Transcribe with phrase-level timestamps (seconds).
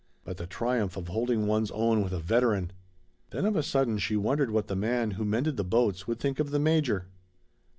[0.23, 2.71] But the triumph of holding one's own with a veteran!
[3.29, 6.39] Then of a sudden she wondered what the man who mended the boats would think
[6.39, 7.05] of the Major.